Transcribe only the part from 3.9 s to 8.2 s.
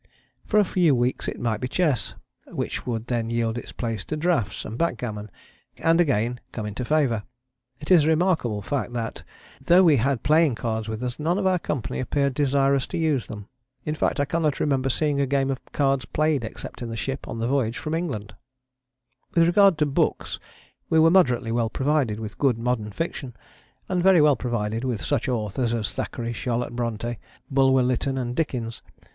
to draughts and backgammon, and again come into favour. It is a